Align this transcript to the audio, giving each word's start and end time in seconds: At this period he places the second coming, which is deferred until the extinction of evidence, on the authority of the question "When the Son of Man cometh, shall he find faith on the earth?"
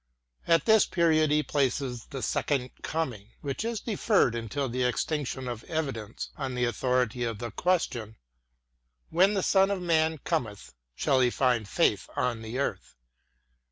At 0.47 0.65
this 0.65 0.87
period 0.87 1.29
he 1.29 1.43
places 1.43 2.05
the 2.07 2.23
second 2.23 2.71
coming, 2.81 3.33
which 3.41 3.63
is 3.63 3.79
deferred 3.79 4.33
until 4.33 4.67
the 4.67 4.81
extinction 4.81 5.47
of 5.47 5.63
evidence, 5.65 6.31
on 6.35 6.55
the 6.55 6.65
authority 6.65 7.23
of 7.23 7.37
the 7.37 7.51
question 7.51 8.15
"When 9.11 9.35
the 9.35 9.43
Son 9.43 9.69
of 9.69 9.79
Man 9.79 10.17
cometh, 10.17 10.73
shall 10.95 11.19
he 11.19 11.29
find 11.29 11.69
faith 11.69 12.09
on 12.15 12.41
the 12.41 12.57
earth?" 12.57 12.95